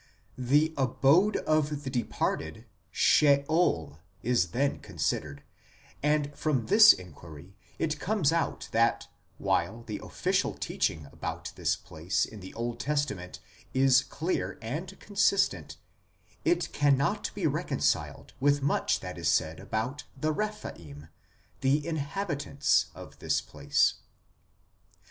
[0.35, 5.43] The abode of the departed, Sheol, is then considered;
[6.01, 12.25] and from this inquiry it icomes out that while the official teaching about this place
[12.25, 13.41] in the Old Testament
[13.75, 15.77] is clear and consistent,
[16.43, 21.09] it cannot be reconciled with much that is said about the Eephaim,
[21.59, 23.93] the inhabitants of this place.